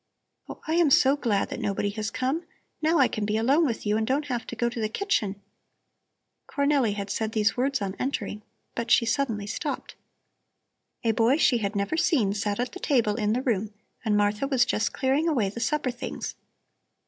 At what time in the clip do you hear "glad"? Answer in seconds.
1.15-1.49